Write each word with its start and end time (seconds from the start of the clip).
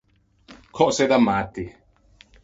Cöse 0.77 1.05
da 1.11 1.19
matti! 1.25 1.65